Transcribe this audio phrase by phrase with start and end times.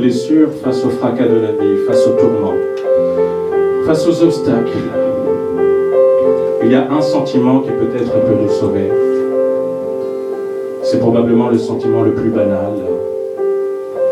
[0.00, 2.54] blessures, face au fracas de la vie, face aux tourments,
[3.86, 4.78] face aux obstacles,
[6.62, 8.90] il y a un sentiment qui peut-être peut nous sauver.
[10.82, 12.72] C'est probablement le sentiment le plus banal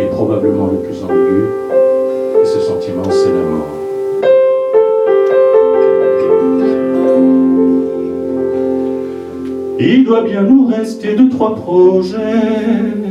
[0.00, 1.44] et probablement le plus ambigu.
[2.42, 3.68] Et ce sentiment, c'est la mort.
[9.78, 13.03] Il doit bien nous rester deux, trois projets.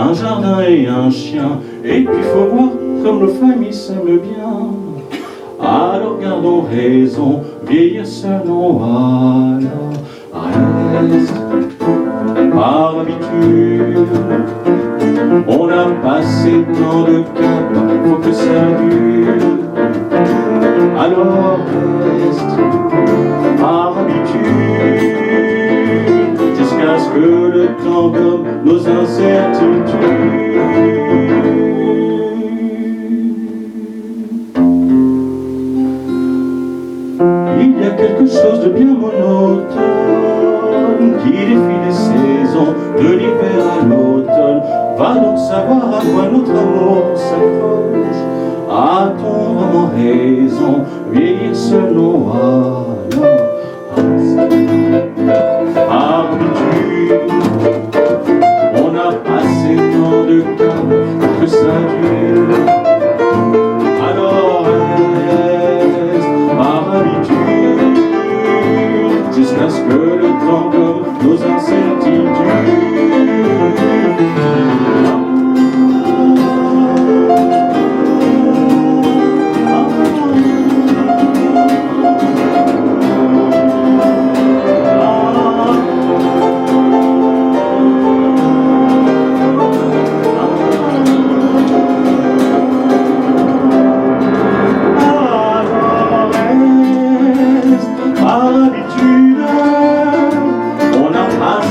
[0.00, 1.60] Un jardin et un chien.
[1.84, 2.70] Et puis faut voir
[3.04, 4.70] comme nos familles s'aiment bien.
[5.60, 9.58] Alors gardons raison, vieillir seul en
[10.92, 11.34] reste
[12.54, 14.06] par habitude.
[15.46, 17.74] On a passé tant de cap,
[18.06, 19.34] faut que ça dure.
[20.98, 21.58] Alors
[28.64, 30.50] nos incertitudes.
[38.00, 39.76] quelque chose de bien monotone
[41.22, 44.62] qui défie les saisons de l'hiver à l'automne.
[44.96, 48.22] Va donc savoir à quoi notre amour s'accroche.
[48.70, 52.79] A-t-on vraiment raison, vieillir selon alors
[71.22, 73.09] dos anseios de mim.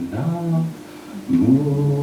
[0.00, 0.64] на море.
[1.28, 2.01] Ну,